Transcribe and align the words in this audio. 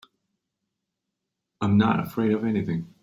I'm 1.61 1.77
not 1.77 1.99
afraid 1.99 2.31
of 2.31 2.43
anything. 2.43 2.91